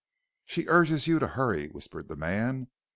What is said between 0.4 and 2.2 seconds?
"'She urges you to hurry,' whispered the